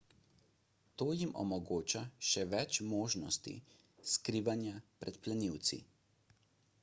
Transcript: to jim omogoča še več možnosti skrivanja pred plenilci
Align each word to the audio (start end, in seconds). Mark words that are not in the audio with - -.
to 0.99 1.05
jim 1.17 1.33
omogoča 1.41 1.99
še 2.29 2.45
več 2.53 2.79
možnosti 2.93 3.53
skrivanja 4.13 4.75
pred 5.03 5.19
plenilci 5.27 5.79